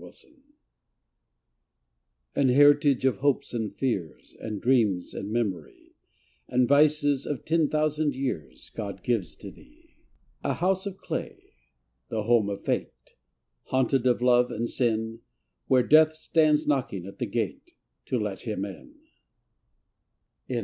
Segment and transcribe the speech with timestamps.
[0.00, 0.30] THE SOUL
[2.36, 5.96] An heritage of hopes and fears And dreams and memory,
[6.46, 9.96] And vices of ten thousand years God gives to thee.
[10.44, 11.50] A house of clay,
[12.10, 12.92] the home of Fate,
[13.64, 15.18] Haunted of Love and Sin,
[15.66, 17.72] Where Death stands knocking at the gate
[18.04, 18.94] To let him in.